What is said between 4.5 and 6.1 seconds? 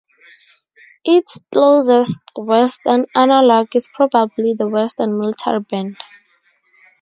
the Western military band.